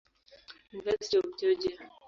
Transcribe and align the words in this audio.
University 0.71 1.17
of 1.17 1.23
Georgia. 1.39 1.77